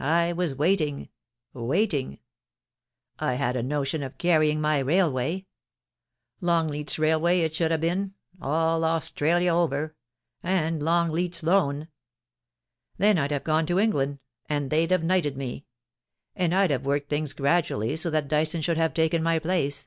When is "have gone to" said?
13.30-13.78